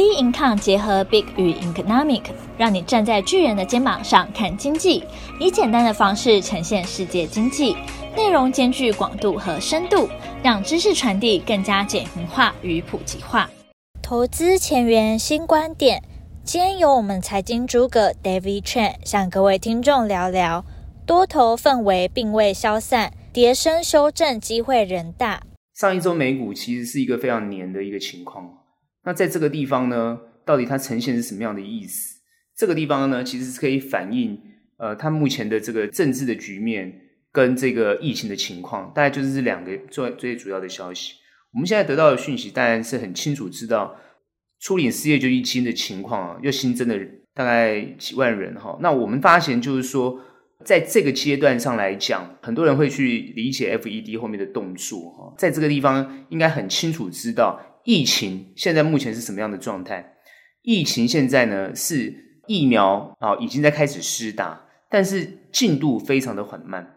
[0.00, 2.22] B Income 结合 Big 与 Economic，
[2.56, 5.04] 让你站在巨人的肩膀上看经济，
[5.38, 7.76] 以简单的方式呈现世界经济，
[8.16, 10.08] 内容兼具广度和深度，
[10.42, 13.50] 让知识传递更加简明化与普及化。
[14.00, 16.02] 投资前沿新观点，
[16.44, 20.64] 今天由我们财经诸葛 David Chen 向各位听众聊聊，
[21.04, 25.42] 多头氛围并未消散，跌升修正机会仍大。
[25.74, 28.59] 上一周美股其实是一个非常黏的一个情况。
[29.04, 32.20] 那在这个地方呢，到底它呈现是什么样的意思？
[32.56, 34.38] 这个地方呢，其实是可以反映
[34.76, 36.92] 呃，它目前的这个政治的局面
[37.32, 41.14] 跟这个疫情的情况，大概就是这两个最最主要的消息。
[41.52, 43.96] 我们现在得到的讯息当然是很清楚知道，
[44.58, 46.98] 初领失业救济金的情况啊，又新增的
[47.34, 48.78] 大概几万人哈。
[48.82, 50.20] 那我们发现就是说，
[50.64, 57.58] 在这个阶段上来讲，很多人会去理解 FED 后面的动作哈，在这个地方应该很清楚知道。
[57.84, 60.14] 疫情现在目前是什么样的状态？
[60.62, 62.14] 疫情现在呢是
[62.46, 66.96] 疫苗啊已经在开始施打，但是进度非常的缓慢。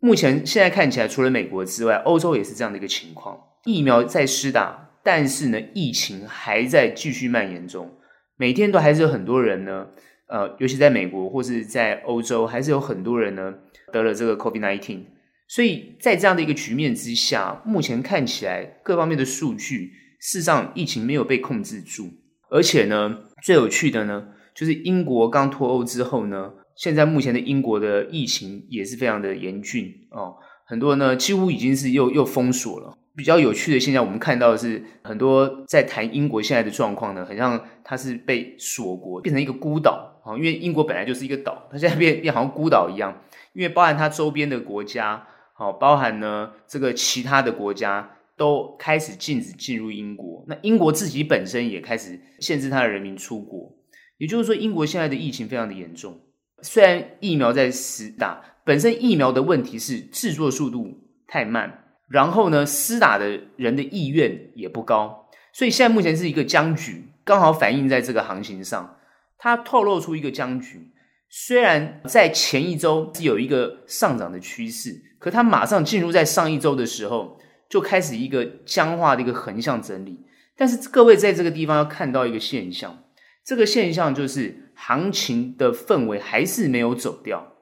[0.00, 3.38] 目前现在看起来，除了美国之外，欧洲也是这样的一个情况。
[3.64, 7.90] 疫苗在施打，但是呢疫情还在继续蔓延中，
[8.36, 9.86] 每天都还是有很多人呢，
[10.28, 13.52] 呃，尤其在美国或是在欧洲，还是有很多人呢
[13.92, 15.00] 得了这个 COVID-19。
[15.48, 19.92] 所以在这样的一个局面之下，目前看起来各方面的数据。
[20.24, 22.08] 事实上，疫情没有被控制住，
[22.48, 32.96] 而且呢，最有趣的呢，就是英国刚脱欧之后呢，现在目前的英国的疫情也是非常的严峻哦，很多呢几乎已经是又又封锁了。
[33.14, 43.14] 比较有趣的现象，我们看到的是很多在谈英国现在的状况呢，很像它是被锁国，变成一个孤岛啊，因为英国本来就是一个岛，它现在变变好像孤岛一样，
[43.52, 48.12] 因为包含它周边的国家，好，包含呢这个其他的国家。
[48.36, 53.72] 都开始禁止进入英国，那英国自己本身也开始限制他的人民出国，
[54.18, 56.20] 也就是说，英国现在的疫情非常的严重。
[56.62, 60.88] 虽然疫苗在施打，本身疫苗的问题是制作速度
[61.28, 68.98] 太慢，然后呢，施打的人的意愿也不高，所以现在目前是一个僵局，刚好反映在这个行情上，
[69.38, 70.90] 它透露出一个僵局。
[71.28, 77.38] 虽然在前一周是有一个上涨的趋势，可它马上进入在上一周的时候。
[77.68, 80.20] 就开始一个僵化的一个横向整理，
[80.56, 83.04] 但是各位在这个地方要看到一个现象，
[83.44, 87.52] 这个现象就是行情的氛围还是没有走掉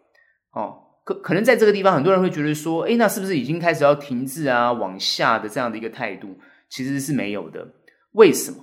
[0.52, 0.78] 哦。
[1.04, 6.38] 可可能在这个地方，很多人会觉得说，诶，那是不是已经开始要停滞啊，往下的这样的一个态度，
[6.68, 7.66] 其实是没有的。
[8.12, 8.58] 为什么？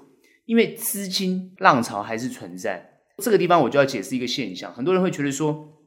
[0.45, 3.01] 因为资金浪潮还是存在。
[3.17, 5.77] 这个地方我就要解释一个现象，很多人会觉得说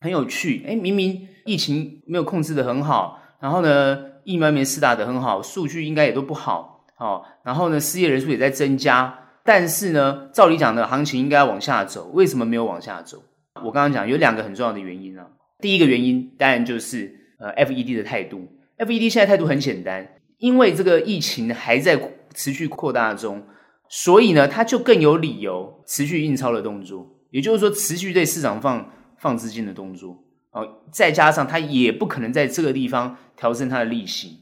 [0.00, 13.22] 很有趣，诶，明明疫情没有控制得很好，然后呢，疫苗没施打得很好，数据应该也都不好，哦，然后呢，失业人数也在增加，但是呢，照理讲呢，行情应该要往下走，为什么没有往下走？
[13.64, 15.26] 我刚刚讲有两个很重要的原因啊。
[15.60, 18.48] 第一个原因当然就是呃，FED 的态度
[18.78, 20.06] ，FED 现在态度很简单，
[20.38, 21.98] 因为这个疫情还在
[22.34, 23.42] 持续扩大中，
[23.88, 30.23] 所以呢，他就更有理由持续印钞的动作，也就是说，持续对市场放放资金的动作。
[30.54, 34.38] 哦，再加上他也不可能在这个地方调升他的利息，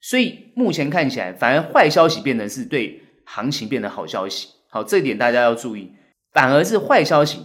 [0.00, 4.48] 所以目前看起来，反而坏消息变成是对行情变得好消息。
[4.70, 5.90] 好，这一点大家要注意，
[6.32, 7.40] 反而是坏消息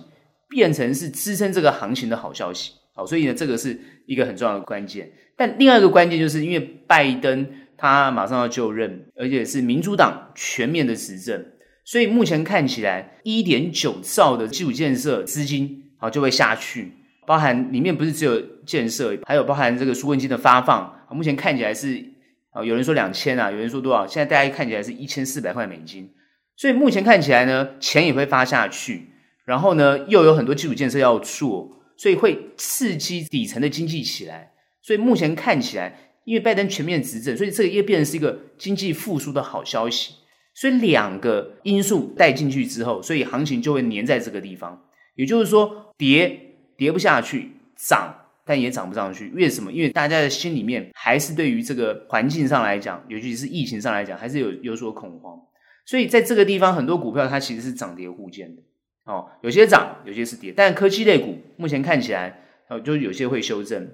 [0.47, 2.73] 变成是支撑这个行情的好消息。
[2.93, 5.11] 好，所以呢，这个是一个很重要的关键。
[5.35, 11.43] 但另外一个关键就是因为拜登他马上要就任，而且是民主党全面的执政，
[11.85, 16.91] 所以目前看起来一点九兆的基础建设资金好就会下去。
[17.25, 20.99] 包含里面不是只有建设，还有包含这个纾困金的发放。
[21.11, 22.03] 目前看起来是
[22.51, 24.07] 啊，有人说两千啊，有人说多少？
[24.07, 26.09] 现在大家看起来是一千四百块美金。
[26.55, 29.09] 所以目前看起来呢，钱也会发下去，
[29.45, 34.51] 然后呢，又有很多基础建设要做，所以会刺激底层的经济起来。
[34.81, 40.15] 所以目前看起来，因为拜登全面执政，所以这个也变成是一个经济复苏的好消息。
[40.53, 44.81] 所以两个因素带进去之后，所以行情就会粘在这个地方。
[45.15, 46.47] 也就是说，跌。
[46.81, 48.11] 跌不下去，涨
[48.43, 49.29] 但也涨不上去。
[49.35, 49.71] 为什么？
[49.71, 55.39] 因为大家的心里面还是对于这个环境上来讲，尤其是疫情上来讲，还是有有所恐慌。
[55.85, 58.63] 所以在这个地方，很多股票它其实是涨跌互见的。
[59.03, 60.51] 哦，有些涨，有些是跌。
[60.57, 62.35] 但科技类股目前看起来，
[62.67, 63.87] 哦，就有些会修正。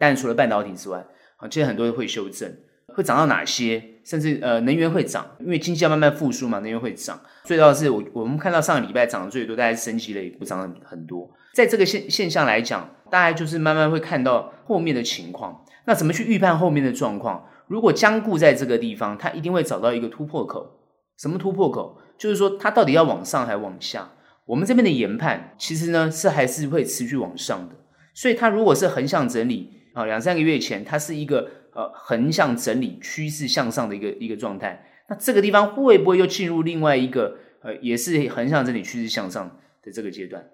[0.00, 1.06] 但除了半导体之外，
[1.36, 2.52] 啊，其实很多会修正。
[2.94, 3.82] 会涨到哪些？
[4.02, 7.20] 甚至呃，能源会涨，因为经济要慢慢复苏嘛，能源会涨。
[7.44, 11.30] 最重要的是，我我们看到上个礼拜涨的最多，大概是生技类股涨了很多。
[11.54, 15.64] 在这个现现象来讲，大概就是慢慢会看到后面的情况。
[15.86, 17.46] 那怎么去预判后面的状况？
[17.68, 20.80] 如果僵固在这个地方，它一定会找到一个突破口。
[21.18, 21.98] 什么突破口？
[22.18, 24.10] 就是说它到底要往上还往下？
[24.46, 27.74] 我们这边的研判其实呢是还是会持续往上的，
[28.14, 40.44] 所以它如果是横向整理啊，两三个月前它是一个呃横向整理趋势向上的一个一个状态，那这个地方会不会又进入另外一个呃也是横向整理趋势向上的这个阶段？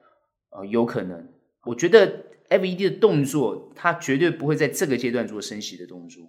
[0.50, 1.28] 呃，有可能，
[1.64, 6.22] 我觉得 FED 的动作它绝对不会在这个阶段做升息的动作，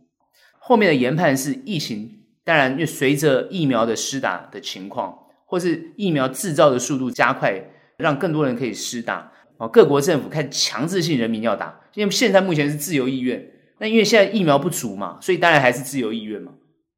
[0.60, 5.24] 后面的研判是疫情，当然因为随着疫苗的施打的情况。
[5.50, 7.58] 或是疫苗制造的速度加快，
[7.96, 9.66] 让更多人可以施打哦。
[9.66, 13.50] 各国政府开始强制性人民要打，因为现在目前是自由意愿。
[13.80, 16.54] 那因为现在疫苗不足嘛，所以当然还是自由意愿嘛。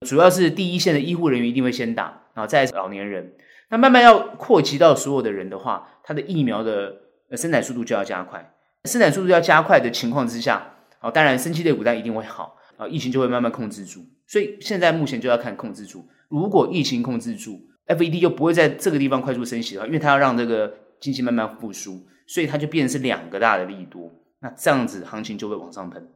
[0.07, 3.33] 主要是第一线的医护人员一定会先打，然后再是老年人。
[3.69, 6.95] 那慢慢要扩及到所有的人的话，他的疫苗的
[7.35, 8.53] 生产速度就要加快。
[8.85, 13.99] 生产速度要加快的情况之下，哦，当然生技类股一定会好啊，疫情就会慢慢控制住。
[14.25, 16.07] 所以现在目前就要看控制住。
[16.29, 24.09] 如果疫情控制住，FED 就不会在这个地方快速升息的话，因为它要让这个经济慢慢复苏，所以它就变成是两个大的利多。
[24.39, 26.07] 那这样子行情就会往上喷。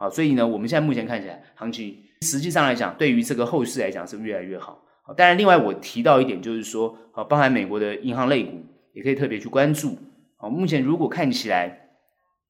[0.00, 4.82] 好，所以呢，我们现在目前看起来，行情实际上来讲，对于这个后市来讲是越来越好。
[5.02, 8.64] 好，当然另外我提到一点就是说，啊，包含美国的银行类股
[8.94, 9.98] 也可以特别去关注。
[10.38, 11.90] 好，目前如果看起来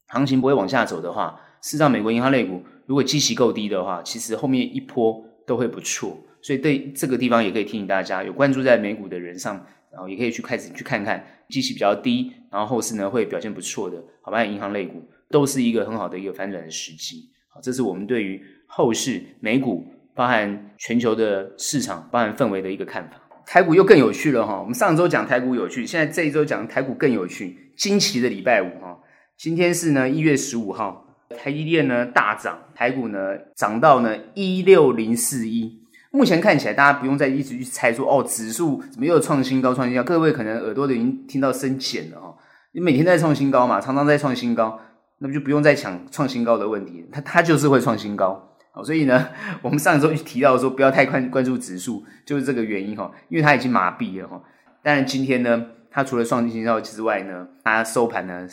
[0.07, 6.17] 行情不会往下走的话，事实上美国银行类股如果基期够低的话，其实后面一波都会不错。
[6.41, 14.45] 所以对这个地方也可以提醒大家，有关注在美股的人上，然后也可以去开始去看看，基期比较低，然后后市呢会表现不错的，好吧？
[14.45, 17.29] 银行类股都是一个很好的一个反转的时机。
[17.53, 23.17] 好，这是我们对于后市美股，包含全球的市场，包含氛围的一个看法。
[23.45, 27.73] 台股又更有趣了哈，我们上周讲台股有趣，现在这一周讲台股更有趣。
[27.77, 28.97] 惊奇的礼拜五哈，
[29.37, 31.05] 今天是呢一月十五号，
[31.37, 35.81] 台积电呢大涨，台股呢涨到呢一六零四一。
[36.13, 40.05] 目前看起来，大家不用再一直去猜说哦，指数怎么又创新高、创新高？
[40.05, 42.37] 各位可能耳朵都已经听到生茧了哦。
[42.73, 44.79] 你每天在创新高嘛，常常在创新高，
[45.21, 48.57] 那么就不用再抢创新高的问题，它它就是会创新高。
[48.73, 49.29] 好，所以呢，
[49.63, 54.41] 我们上周就提到说，不要太关关注指数，就是这个原因哈，因为它已经麻痹了哈。
[54.83, 58.47] 但是今天呢，它除了创新高之外呢，它收盘呢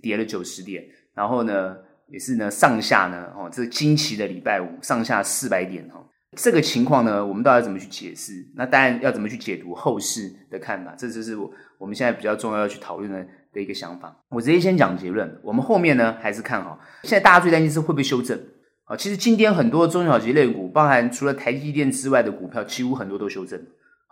[0.00, 0.84] 跌了九十点，
[1.14, 1.74] 然后呢
[2.08, 6.00] 也是呢上下呢哦，这惊奇的礼拜五上下四百点哈。
[6.36, 8.32] 这个情况呢，我们到底要怎么去解释？
[8.54, 14.16] 那当然要怎么去解读后市的看法，这就是我我们现在比较重要要去讨论的的一个想法。
[14.30, 16.78] 我直接先讲结论，我们后面呢还是看好。
[17.02, 18.38] 现在大家最担心是会不会修正
[18.84, 18.96] 啊？
[18.96, 23.60] 其实今天很多中小级类股，包含除了台积电之外的股票，几乎很多都修正，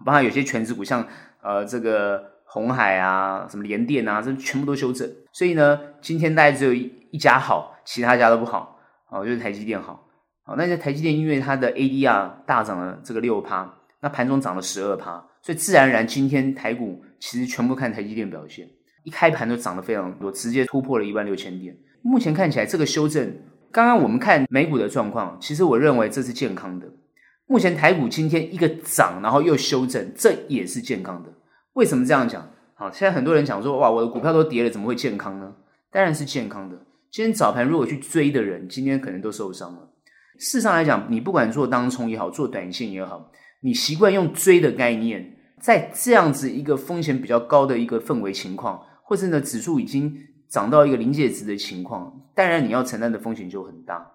[0.05, 1.07] 包含有些全职股，像
[1.43, 5.09] 呃这个红海啊、什么联电啊，这全部都修正。
[5.33, 8.79] 所以呢，今天大概只有一一家好，其他家都不好，
[9.09, 10.07] 哦，就是台积电好。
[10.51, 18.69] 好，那在台积电，因为它的 ADR 大涨了这个六趴，那盘中涨了十二趴，所以自然而然今天台股其实全部看台积电表现，
[19.05, 21.77] 一开盘就涨得非常多，直接突破了一万六千点。
[22.03, 23.33] 目前看起来这个修正，
[23.71, 26.89] 刚刚我们看美股的状况，其实我认为这是健康的。
[27.47, 31.33] 目前台股今天一个涨，然后又修正，这也是健康的。
[31.75, 32.51] 为什么这样讲？
[32.75, 35.55] 好，现在很多人讲说，哇，我的股票都跌了，怎么会健康呢？
[35.93, 36.77] 当然是健康的。
[37.09, 39.87] 今天早盘如果去追的人，今天可能都受伤了。
[40.41, 50.17] 事实上来讲，你不管做当冲也好，做短线也好，你习惯用追的概念，在这样子一个风险比较高的一个氛围情况，或是呢指数已经
[50.49, 54.11] 涨到一个临界值的情况，当然你要承担的风险就很大。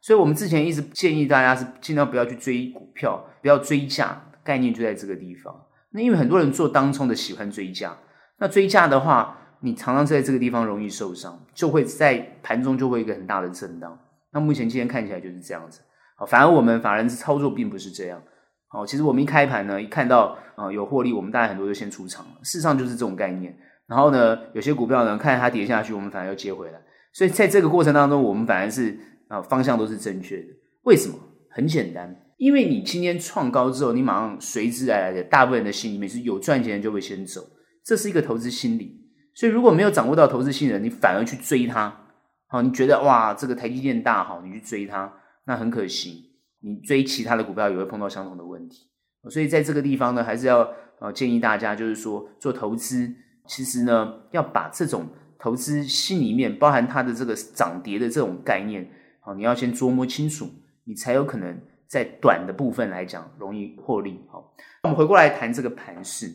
[0.00, 5.54] 所以我们之前一直建议大家是尽量不要去追股票，不要追价，概念就在这个地方。
[5.90, 7.94] 那因为很多人做当冲的喜欢追价，
[8.38, 13.98] 那追价的话，你常常在这个地方容易受伤，就会在盘中就会一个很大的震荡。
[14.36, 15.80] 那目前今天看起来就是这样子，
[16.14, 18.22] 好，反而我们法人操作并不是这样，
[18.68, 23.56] 好，其实我们一开盘呢，一看到啊有获利，我们大概很多就先出场了，事实上就是这种概念。
[23.86, 26.78] 然后呢，有些股票呢，看它跌下去，我们反而又接回来，
[27.14, 28.94] 所以在这个过程当中，我们反而是
[29.28, 30.48] 啊方向都是正确的。
[30.82, 31.18] 为什么？
[31.50, 37.40] 很简单，因为你今天创高之后，你马上随之而来的大部分人的心里面是有赚钱的就会先走，
[37.82, 39.00] 这是一个投资心理。
[39.34, 42.02] 所以如果没有掌握到投资心理，你反而去追它。
[42.48, 45.12] 好，你觉得哇，这个台积电大好，你去追它，
[45.46, 48.88] 那很可惜，你追其他的股票也会碰到相同的问题。
[49.28, 50.68] 所以在这个地方呢，还是要
[51.00, 53.12] 呃建议大家，就是说做投资，
[53.46, 55.08] 其实呢要把这种
[55.40, 58.88] 投资心里面包含它的这个涨跌的这种概念，
[59.20, 60.48] 好，你要先琢磨清楚，
[60.84, 64.24] 你才有可能在短的部分来讲容易获利。
[64.30, 66.32] 好，我们回过来谈这个盘势，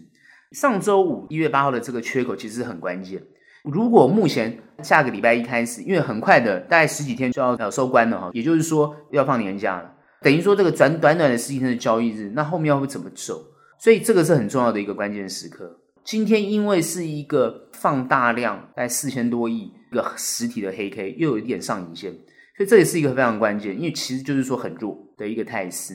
[0.51, 3.23] 上周五一月八号的这个缺口其实很关键。
[3.63, 13.39] 如果目前下个礼拜一开始，因为很快的，大概十几天就要收官了哈，也就是说要放年假了，等于说这个短短短的十几天的交易日，那后面要会怎么走？
[13.79, 15.79] 所以这个是很重要的一个关键时刻。
[16.03, 22.11] 今天因为是一个放大量，大概四千多亿一个实体的黑 K，又有一点上影线，
[22.57, 25.93] 所以这也是一个非常关键，因为其实就是说很弱的一个态势。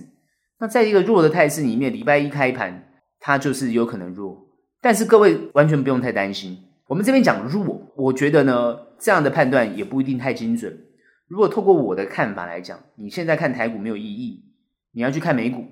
[0.60, 4.46] 那在一个弱的态势里面，礼拜一开盘它就是有可能弱，
[4.80, 6.56] 但是各位完全不用太担心。
[6.86, 10.86] 我们这边讲弱，我觉得呢，这样的判断也不一定太精准。
[11.26, 14.44] 如果透过我的看法来讲，你现在看台股没有意义，
[14.92, 15.64] 你要去看美股，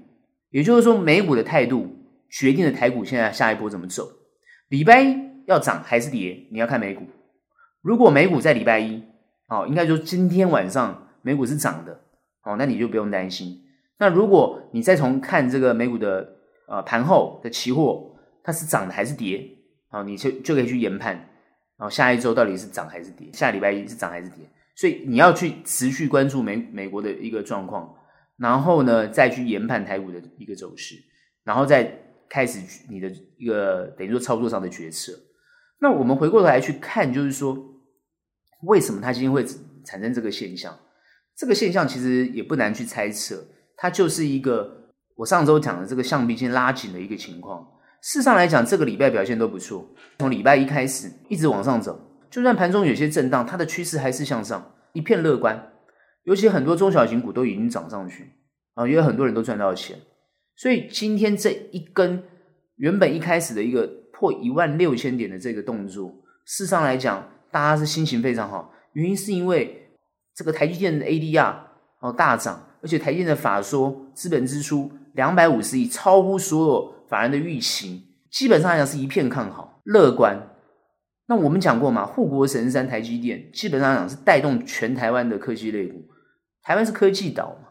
[0.50, 1.88] 也就是说美股的态度
[2.28, 4.08] 决定了台股现在下一波怎么走。
[4.68, 5.16] 礼拜一
[5.46, 7.04] 要涨还是跌，你要看美股。
[7.80, 9.04] 如果美股在礼拜一，
[9.46, 12.00] 哦，应该说今天晚上美股是涨的，
[12.42, 13.62] 哦，那你就不用担心。
[13.98, 16.28] 那如果你再从看这个美股的
[16.66, 19.48] 呃盘后的期货，它是涨的还是跌？
[19.94, 21.14] 哦，你就就可以去研判，
[21.76, 24.38] 然后下一周到底是涨还是跌，下礼拜一是涨还是跌，
[24.74, 27.94] 所以你要去持续关注美美国的一个状况，
[28.36, 30.96] 然后呢再去研判台股的一个走势，
[31.44, 31.96] 然后再
[32.28, 32.58] 开始
[32.90, 35.12] 你的一个等于说操作上的决策。
[35.78, 37.56] 那我们回过头来去看，就是说
[38.62, 39.46] 为什么它今天会
[39.84, 40.76] 产生这个现象？
[41.36, 43.46] 这个现象其实也不难去猜测，
[43.76, 47.68] 它就是一个我上周讲的这个橡皮筋拉紧的一个情况。
[48.06, 49.88] 事上来讲，这个礼拜表现都不错。
[50.18, 51.98] 从礼拜一开始一直往上走，
[52.30, 55.72] 就算盘中有些震荡，它的趋势还是向上，一片乐观。
[56.24, 58.30] 尤其很多中小型股都已经涨上去
[58.74, 59.96] 啊，也有很多人都赚到钱。
[60.54, 62.22] 所以今天这一根
[62.76, 68.70] 原本一开始的一个破一万六千点的这个动作，事上来讲，大家是心情非常好。
[68.92, 69.88] 原因是因为
[70.34, 71.54] 这个台积电的 ADR
[72.00, 76.94] 哦大涨，而且台积电的法说资本支出两百五十亿，超乎所有。
[77.14, 80.50] 法人的预期基本上来讲是一片看好、乐观。
[81.28, 86.02] 那我们讲过嘛，护国神山台积电基本上来讲是带动全台湾的科技类股。
[86.60, 87.68] 台湾是科技岛嘛，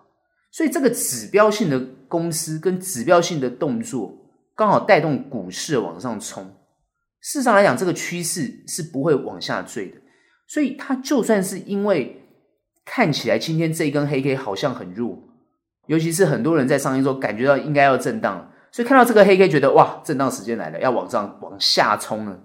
[0.50, 4.18] 所以这个指标性的公司跟指标性的动作，
[4.56, 6.46] 刚好带动股市往上冲。
[7.20, 9.98] 事实上来讲，这个趋势是不会往下坠的。
[10.48, 12.24] 所以它就算是因为
[12.86, 15.22] 看起来今天这一根黑 K 好像很弱，
[15.88, 18.50] 尤其是很多人在上一周感觉到应该要震荡。
[18.74, 22.40] 所以看到这个黑 K，觉得哇，震荡时间来了，要往上往下冲了。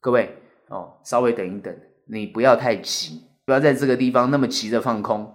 [0.00, 0.36] 各位
[0.68, 1.72] 哦，稍微等一等，
[2.08, 5.32] 你不要太急，不要在这个地方那么急着放空。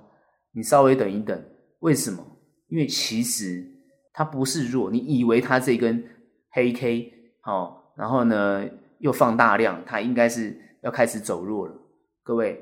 [0.51, 1.41] 你稍微等一等，
[1.79, 2.21] 为什么？
[2.67, 3.65] 因为其实
[4.11, 6.03] 它不是弱，你以为它这根
[6.51, 7.13] 黑 K
[7.45, 8.65] 哦，然后呢
[8.99, 11.73] 又放大量，它应该是要开始走弱了。
[12.23, 12.61] 各位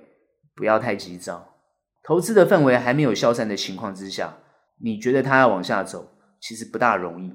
[0.55, 1.55] 不要太急躁，
[2.03, 4.37] 投资的氛围还没有消散的情况之下，
[4.79, 6.07] 你觉得它要往下走，
[6.39, 7.31] 其实不大容易。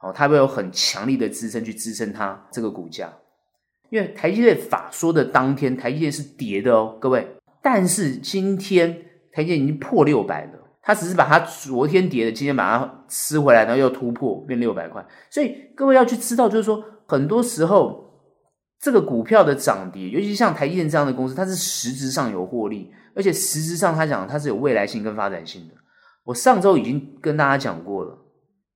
[0.00, 3.10] 哦，它会有很强力的支撑去支撑它这个股价，
[3.88, 7.26] 因为台积电法说的当天，台积电是跌的哦，各位。
[7.62, 8.92] 但是今天
[9.32, 15.02] 台积电已经破六百了，它只是把它昨天跌的，今天把它吃回来，然后又突破变六百块。
[15.30, 18.20] 所以各位要去知道，就是说很多时候
[18.78, 25.74] 这个股票的涨跌，尤其像台积电这样的公司，它是实质上有获利，而且实质上它讲它是有未来性跟发展性的。
[26.24, 28.18] 我上周已经跟大家讲过了。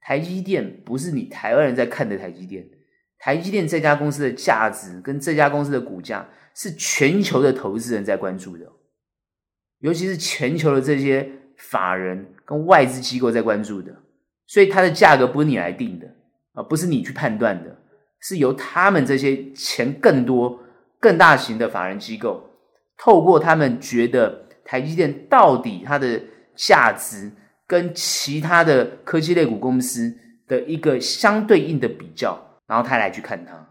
[0.08, 2.66] 台积电不是你台湾人在看的台积电，
[3.18, 8.64] 台积电这家公司的价值跟这家公司的股价是全球的投资人在关注的，
[9.80, 13.94] 尤其是全球的这些法人跟外资机构在关注的，
[14.46, 16.06] 所以它的价格不是你来定的
[16.54, 17.78] 啊，不是你去判断的，
[18.22, 20.58] 是由他们这些钱更多、
[20.98, 22.48] 更大型的法人机构，
[22.96, 26.18] 透过他们觉得台积电到底它的
[26.56, 27.30] 价值。
[27.68, 30.12] 跟其他的科技类股公司
[30.48, 33.68] 的一个相对应的比较，然后他来去看它，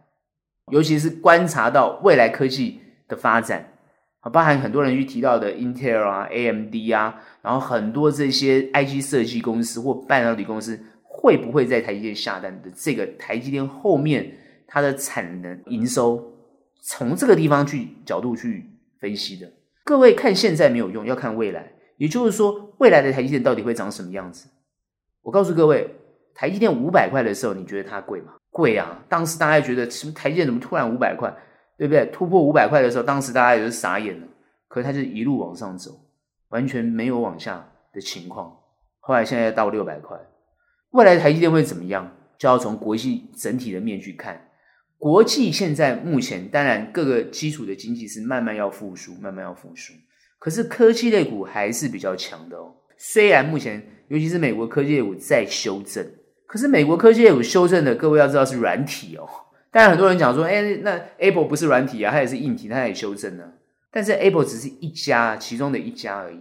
[0.71, 3.73] 尤其是观察到未来科技的发展，
[4.19, 14.31] 啊，包含很多人去提到的 Intel 啊、AMD 啊，然后很多这些 IC 设计公司或半导体公司会不会在台积电下单的这个台积电后面
[14.67, 16.23] 它的产能营收，
[16.83, 19.51] 从这个地方去角度去分析的。
[19.83, 21.71] 各位看现在没有用，要看未来。
[21.97, 24.47] 也就是说，未来的台积电到底会长什么样子？
[25.21, 25.93] 我告诉各位，
[26.33, 28.33] 台积电五百块的时候，你觉得它贵吗？
[28.49, 29.03] 贵啊！
[29.09, 31.31] 当时大家觉得，什么台积电怎么突然五百块，
[31.77, 32.05] 对不对？
[32.07, 34.27] 突破五百块的时候，当时大家也是傻眼了。
[34.67, 35.91] 可是它就一路往上走，
[36.49, 38.55] 完全没有往下的情况。
[38.99, 40.17] 后来现在到六百块，
[40.91, 42.11] 未来台积电会怎么样？
[42.37, 44.49] 就要从国际整体的面去看。
[44.97, 49.93] 国际现在目前，当然各个基础的经济是慢慢要复苏，慢慢要复苏。
[50.39, 52.73] 可是科技类股还是比较强的哦。
[52.97, 56.05] 虽然目前尤其是美国科技类股在修正，
[56.45, 59.27] 可是美国科技类股修正的，各位要知道是软体哦。
[59.71, 63.43] 当然很多人讲说，哎，那 Apple 不是软体啊，它也是硬体，它也修正呢。
[63.91, 66.37] 但是 Apple 只是一家其中的一家而已。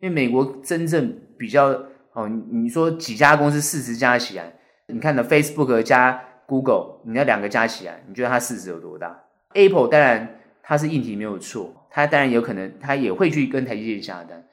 [0.00, 1.66] 因为美国真正比较
[2.14, 4.52] 哦，你说几家公司市值加起来，
[4.88, 14.46] 你看呢，Facebook 加 Google，你要两个加起来，你觉得它市值有多大？Apple 当然它是硬体没有错，它当然有可能它也会去跟台积电下单。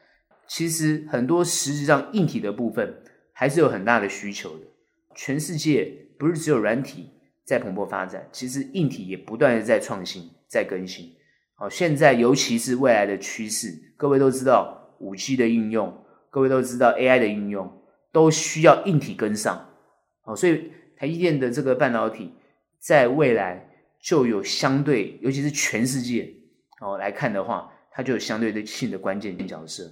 [0.47, 3.03] 其实很多实质上硬体的部分
[3.33, 4.65] 还是有很大的需求的。
[5.15, 7.11] 全世界不是只有软体
[7.43, 11.13] 在蓬勃发展，其实硬体也不断的在创新、在更新。
[11.55, 19.67] 好，现在尤其是未来的趋势，各位都知道五 G 的应用，各位都知道 AI 的应用，都需要硬体跟上。
[20.23, 22.31] 哦，所以台积电的这个半导体
[22.79, 26.31] 在未来就有相对，尤其是全世界
[26.79, 29.83] 哦来看的话，它就有相对的性的关键性角色。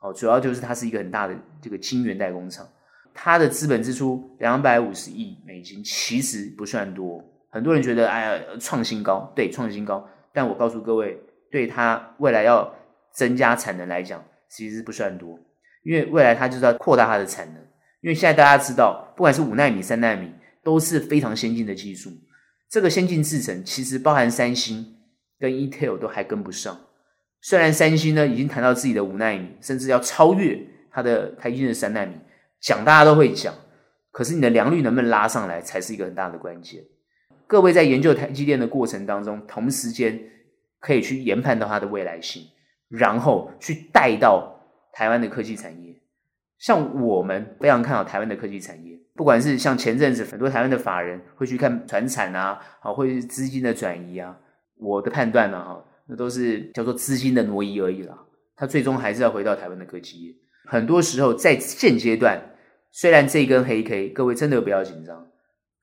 [0.00, 2.68] 哦，主要就是它是一个很大的这个晶圆代工厂，
[3.14, 7.24] 它的资本支出两百五十亿美金，其实不算多。
[7.50, 10.06] 很多人觉得，哎呀，创新高，对，创新高。
[10.32, 11.18] 但我告诉各位，
[11.50, 12.74] 对它未来要
[13.12, 15.38] 增加产能来讲，其实不算多，
[15.84, 17.62] 因为未来它就是要扩大它的产能。
[18.02, 20.30] 因为现在大家知道，不管是五纳米、三纳米，
[20.62, 22.10] 都是非常先进的技术。
[22.68, 24.93] 这个先进制程其实包含三星
[25.44, 26.74] 跟 Intel 都还跟不上。
[27.42, 30.58] 虽然三星呢已经谈到自己的五纳米，甚至要超越
[30.90, 32.14] 它的台积电的三纳米，
[32.60, 33.54] 讲大家都会讲，
[34.10, 36.82] 可是你的良率能不能拉上来，才是一个很大的关键。
[37.46, 40.18] 各位在研究台积电的过程当中，同时间
[40.80, 42.42] 可以去研判到它的未来性，
[42.88, 44.58] 然后去带到
[44.94, 45.94] 台湾的科技产业。
[46.56, 54.34] 像我们非常看好台湾的科技产业，不管是像前阵子很多台湾的法人会去看传产啊，啊，会是资金的转移啊，
[54.76, 58.18] 我的判断呢，哈，那都是叫做资金的挪移而已啦。
[58.56, 60.34] 它最终还是要回到台湾的科技业。
[60.66, 62.40] 很多时候在现阶段，
[62.92, 65.26] 虽然这一根黑 K，各位真的不要紧张，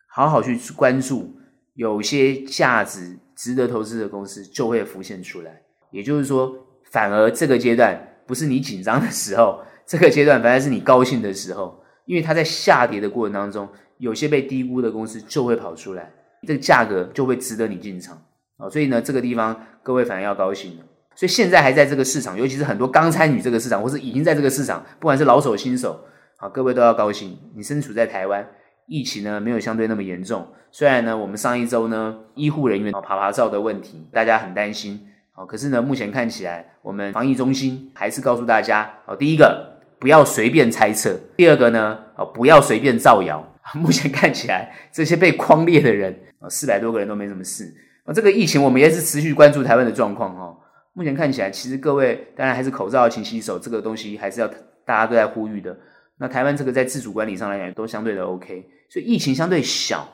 [0.07, 1.35] 好好去关注，
[1.73, 5.61] 有些价值值得投资的公司就会浮现出来。
[5.91, 6.55] 也就是说，
[6.91, 9.61] 反而这个阶段不是你紧张的时候。
[9.83, 13.67] 这个阶段反而是你高兴的时候，因为它在下跌的过程当中，
[13.97, 16.09] 有些被低估的公司就会跑出来，
[16.47, 18.21] 这个价格就会值得你进场
[18.61, 18.69] 啊。
[18.69, 20.85] 所以呢，这个地方各位反而要高兴了。
[21.15, 25.99] 所以现在还在这个市场，尤其是很多刚参与这个市场或是已经在这个市场，不管是老手新手
[26.37, 27.37] 啊，各位都要高兴。
[27.55, 28.47] 你身处在台湾，
[28.87, 30.47] 疫情呢没有相对那么严重。
[30.71, 35.07] 虽然呢，我们上一周呢医护人员啊爬爬照的问题，大家很担心。
[35.33, 39.69] 啊，可是呢，目前看起来我们防疫中心还是告诉大家，啊，第一个。
[40.01, 41.15] 不要随便猜测。
[41.37, 43.47] 第二个呢，啊，不要随便造谣。
[43.77, 47.71] 目前看起来，这些被匡列的人啊，四百多个人都没什么事。
[48.03, 50.57] 啊，这个疫情我们也是持续关注台湾的状况哈。
[50.93, 54.47] 目前看起来，其实各位当然还是口罩、勤洗手，这个东西还是要
[54.85, 55.77] 大家都在呼吁的。
[56.17, 60.07] 那台湾这个在自主管理上来讲，都相对的 OK，所以疫情相对小，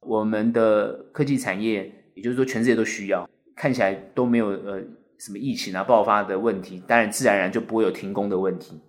[0.00, 4.80] 我们的科技产业，也就是说全世界都需要，看起来都没有呃
[5.18, 8.80] 什么疫情啊爆发的问题，当然自然而然就不会有停工的问题。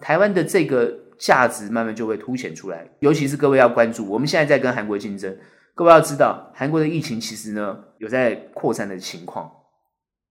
[0.00, 5.36] 台湾的这个价值慢慢就会凸显出来，尤其是各位要关注，我们现在在跟韩国竞争，
[5.78, 9.48] 各位要知道，韩国的疫情其实呢有在扩散的情况，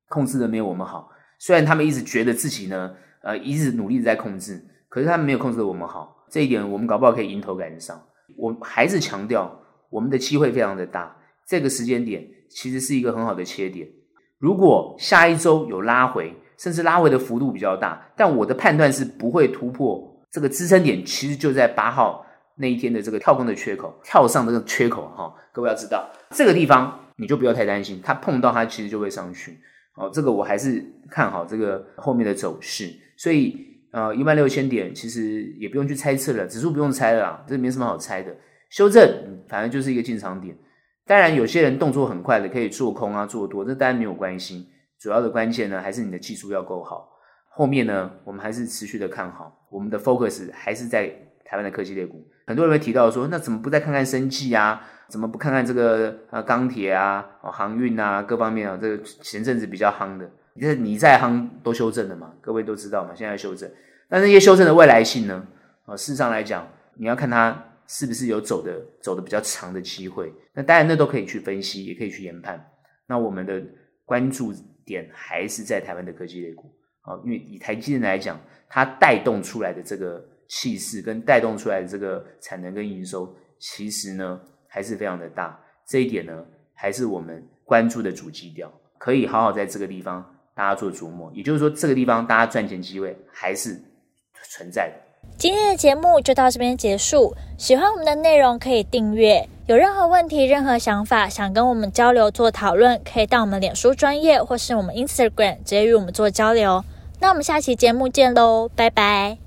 [0.10, 1.10] 控制的没有我们好。
[1.40, 6.26] 虽然他们一直觉得自己呢，呃，一直努力的在控制，可是他们没有控制的我们好。
[6.30, 7.98] 这一点我们搞不好可以迎头赶上。
[8.38, 9.58] 我还是强调，
[9.90, 11.16] 我们的机会非常的大，
[11.48, 13.88] 这个时间点其实是一个很好的切点。
[14.40, 22.26] 如果下一周有拉回，甚至拉回的幅度比较大，但我的判断是不会突破这个支撑点，其实就在八号
[22.58, 29.58] 那一天的这个跳空的缺口，跳上这个缺口哈，各位要知道这个地方你就不要太担心，它碰到它其实就会上去
[29.96, 33.56] 哦，这个我还是看好这个后面的走势，所以
[33.92, 38.36] 呃一万六千点其实也不用去猜测了，指数不用猜了，这没什么好猜的，
[38.70, 40.56] 修正反正就是一个进场点，
[41.06, 44.70] 当然有些人动作很快的可以做空啊做多，这当然没有关系。
[45.00, 47.08] 主要的关键呢，还是你的技术要够好。
[47.50, 51.14] 后面呢，我们还是持续的看好，我们的 focus 还是在
[51.48, 52.24] 台湾的科技类股。
[52.46, 54.82] 很多人会提到说，那怎么不再看看生技啊？
[55.08, 58.78] 怎么不看看这个呃钢铁啊、航运啊各方面啊？
[58.80, 60.30] 这个前阵子比较夯的，
[60.60, 62.34] 就是你在夯都修正了嘛？
[62.42, 63.12] 各位都知道嘛？
[63.16, 63.72] 现在修正，
[64.10, 65.48] 但那些修正的未来性呢？
[65.86, 67.58] 啊，事实上来讲，你要看它
[67.88, 70.34] 是不是有走的走的比较长的机会。
[70.54, 72.64] 那当然，那都可以去分析，也可以去研判。
[73.08, 73.64] 那我们的
[74.06, 74.54] 关注。
[74.88, 85.60] 点还是在台湾的科技类股，啊，因为以台积电来讲，它带动出来的这个气势跟带动出来的这个产能跟营收，其实呢还是非常的大。
[85.88, 91.32] 这一点呢，还是我们关注的主基调，可以好好在这个地方大家做琢磨。
[91.34, 93.80] 也就是说，这个地方大家赚钱机会还是
[94.50, 94.94] 存在的。
[95.38, 97.36] 今天的节目就到这边结束。
[97.58, 99.48] 喜欢我们的内容可以订阅。
[99.66, 106.84] 有任何问题、任何想法，想跟我们交流做讨论，可以到我们脸书专业或是我们 Instagram 直接与我们做交流。
[107.20, 109.38] 那我们下期节目见喽，拜拜。